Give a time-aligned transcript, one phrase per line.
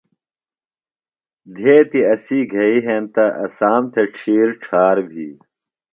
[1.55, 5.27] دھیتیۡ اسی گھئیۡ ہینتہ، اسام تھےۡ ڇِھیر ڇھار بھی